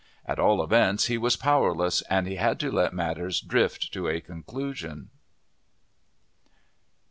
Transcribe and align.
At 0.25 0.39
all 0.39 0.63
events, 0.63 1.05
he 1.05 1.17
was 1.19 1.35
powerless, 1.35 2.01
and 2.09 2.27
had 2.27 2.59
to 2.61 2.71
let 2.71 2.91
matters 2.91 3.39
drift 3.39 3.93
to 3.93 4.07
a 4.07 4.19
conclusion. 4.19 5.11